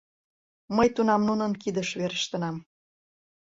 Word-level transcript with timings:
—Мый 0.75 0.87
тунам 0.95 1.21
нунын 1.29 1.51
кидыш 1.61 1.89
верештынам... 1.99 2.55